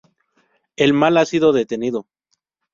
El 0.77 0.93
mal 0.95 1.15
ha 1.17 1.25
sido 1.25 1.53
detenido. 1.53 2.07